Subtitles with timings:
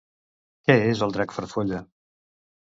[0.69, 1.85] Què és el Drac Farfolla?